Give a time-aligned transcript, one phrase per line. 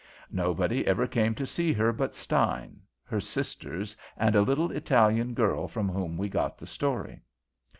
[0.31, 5.67] Nobody ever came to see her but Stein, her sisters, and a little Italian girl
[5.67, 7.21] from whom we got the story.